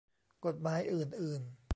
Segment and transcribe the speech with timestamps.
[0.45, 1.41] กฎหมายอื่นอื่น